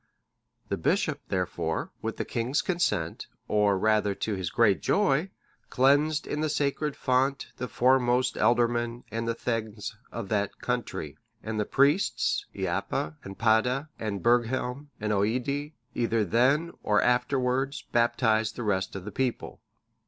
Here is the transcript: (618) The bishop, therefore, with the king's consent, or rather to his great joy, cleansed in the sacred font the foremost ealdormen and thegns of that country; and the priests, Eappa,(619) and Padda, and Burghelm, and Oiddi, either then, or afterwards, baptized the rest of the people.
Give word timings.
(618) 0.69 0.69
The 0.69 0.81
bishop, 0.89 1.21
therefore, 1.27 1.91
with 2.01 2.17
the 2.17 2.25
king's 2.25 2.63
consent, 2.63 3.27
or 3.47 3.77
rather 3.77 4.15
to 4.15 4.33
his 4.33 4.49
great 4.49 4.81
joy, 4.81 5.29
cleansed 5.69 6.25
in 6.25 6.41
the 6.41 6.49
sacred 6.49 6.95
font 6.95 7.51
the 7.57 7.67
foremost 7.67 8.33
ealdormen 8.35 9.03
and 9.11 9.27
thegns 9.27 9.93
of 10.11 10.29
that 10.29 10.57
country; 10.57 11.19
and 11.43 11.59
the 11.59 11.65
priests, 11.65 12.47
Eappa,(619) 12.55 13.15
and 13.25 13.37
Padda, 13.37 13.89
and 13.99 14.23
Burghelm, 14.23 14.87
and 14.99 15.13
Oiddi, 15.13 15.73
either 15.93 16.25
then, 16.25 16.71
or 16.81 16.99
afterwards, 17.03 17.83
baptized 17.91 18.55
the 18.55 18.63
rest 18.63 18.95
of 18.95 19.05
the 19.05 19.11
people. 19.11 19.61